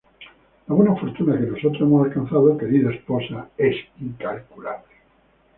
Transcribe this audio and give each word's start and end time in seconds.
La 0.67 0.73
buena 0.73 0.95
fortuna 0.95 1.35
que 1.37 1.45
nosotros 1.45 1.81
hemos 1.83 2.07
alcanzado, 2.07 2.57
querida 2.57 2.91
esposa, 2.91 3.49
es 3.55 3.75
incalculable. 3.99 4.85